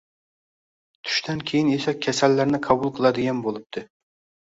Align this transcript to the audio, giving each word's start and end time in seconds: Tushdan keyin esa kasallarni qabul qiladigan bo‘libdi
Tushdan 1.09 1.45
keyin 1.53 1.71
esa 1.77 1.95
kasallarni 2.09 2.63
qabul 2.71 2.95
qiladigan 3.01 3.47
bo‘libdi 3.49 3.89